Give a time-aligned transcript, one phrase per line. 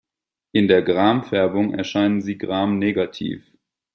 [0.51, 3.53] In der Gram-Färbung erscheinen sie gramnegativ.